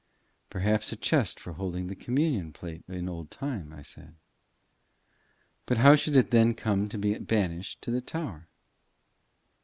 [0.49, 4.15] "Perhaps a chest for holding the communion plate in old time," I said.
[5.67, 8.49] "But how should it then come to be banished to the tower?"